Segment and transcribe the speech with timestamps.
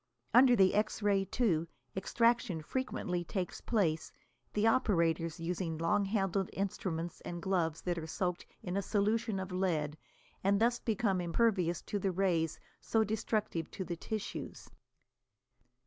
[0.33, 4.11] Under the X ray, too, extraction frequently takes place,
[4.53, 9.51] the operators using long handled instruments and gloves that are soaked in a solution of
[9.51, 9.99] lead
[10.43, 14.69] and thus become impervious to the rays so destructive to the tissues.